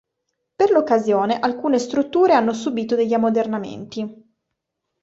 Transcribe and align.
Per 0.55 0.71
l'occasione 0.71 1.37
alcune 1.39 1.77
strutture 1.77 2.33
hanno 2.33 2.53
subito 2.53 2.95
degli 2.95 3.13
ammodernamenti. 3.13 4.29